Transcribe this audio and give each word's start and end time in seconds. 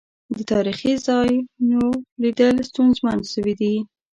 د 0.35 0.37
تاريخي 0.51 0.93
ځا 1.05 1.17
يونوليدل 1.69 2.55
ستونزمن 2.69 3.17
سويدی. 3.31 3.75